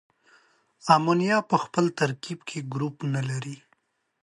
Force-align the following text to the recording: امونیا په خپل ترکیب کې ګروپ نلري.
امونیا 0.95 1.37
په 1.49 1.55
خپل 1.63 1.85
ترکیب 1.99 2.39
کې 2.49 2.59
ګروپ 2.73 2.95
نلري. 3.13 3.57